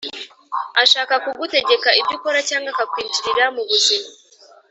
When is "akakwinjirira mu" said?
2.73-3.63